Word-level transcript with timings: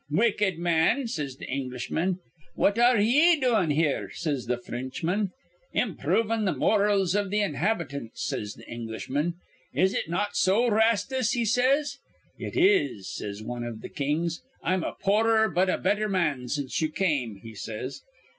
'Wicked 0.09 0.57
man,' 0.57 1.05
says 1.05 1.35
th' 1.35 1.43
Englishman. 1.47 2.17
'What 2.55 2.79
ar 2.79 2.95
re 2.95 3.05
ye 3.05 3.39
doin' 3.39 3.69
here?' 3.69 4.09
says 4.11 4.47
the 4.47 4.57
Fr 4.57 4.71
rinchman. 4.71 5.29
'Improvin' 5.75 6.45
the 6.45 6.55
morals 6.55 7.13
iv 7.13 7.29
th' 7.29 7.35
inhabitants,' 7.35 8.25
says 8.25 8.55
th' 8.55 8.67
Englishman. 8.67 9.35
'Is 9.75 9.93
it 9.93 10.09
not 10.09 10.35
so, 10.35 10.67
Rastus?' 10.71 11.33
he 11.33 11.45
says. 11.45 11.99
'It 12.39 12.57
is,' 12.57 13.13
says 13.13 13.43
wan 13.43 13.63
iv 13.63 13.83
th' 13.83 13.93
kings. 13.95 14.41
'I'm 14.63 14.83
a 14.83 14.93
poorer 14.99 15.47
but 15.47 15.69
a 15.69 15.77
betther 15.77 16.09
man 16.09 16.47
since 16.47 16.81
ye 16.81 16.87
came,' 16.89 17.35
he 17.35 17.53
says. 17.53 18.01